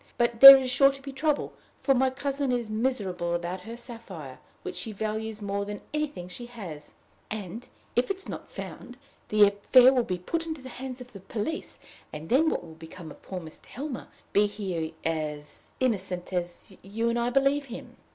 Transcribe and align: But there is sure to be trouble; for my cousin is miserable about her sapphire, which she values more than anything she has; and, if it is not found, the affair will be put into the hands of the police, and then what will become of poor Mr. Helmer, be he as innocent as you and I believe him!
But 0.17 0.39
there 0.39 0.57
is 0.57 0.71
sure 0.71 0.91
to 0.91 1.01
be 1.03 1.11
trouble; 1.13 1.53
for 1.79 1.93
my 1.93 2.09
cousin 2.09 2.51
is 2.51 2.71
miserable 2.71 3.35
about 3.35 3.61
her 3.61 3.77
sapphire, 3.77 4.39
which 4.63 4.75
she 4.75 4.91
values 4.93 5.43
more 5.43 5.63
than 5.63 5.81
anything 5.93 6.27
she 6.27 6.47
has; 6.47 6.95
and, 7.29 7.69
if 7.95 8.09
it 8.09 8.17
is 8.17 8.27
not 8.27 8.49
found, 8.49 8.97
the 9.29 9.43
affair 9.45 9.93
will 9.93 10.01
be 10.01 10.17
put 10.17 10.47
into 10.47 10.59
the 10.63 10.69
hands 10.69 11.01
of 11.01 11.13
the 11.13 11.19
police, 11.19 11.77
and 12.11 12.29
then 12.29 12.49
what 12.49 12.63
will 12.65 12.73
become 12.73 13.11
of 13.11 13.21
poor 13.21 13.39
Mr. 13.39 13.67
Helmer, 13.67 14.07
be 14.33 14.47
he 14.47 14.95
as 15.05 15.73
innocent 15.79 16.33
as 16.33 16.75
you 16.81 17.07
and 17.09 17.19
I 17.19 17.29
believe 17.29 17.65
him! 17.67 17.95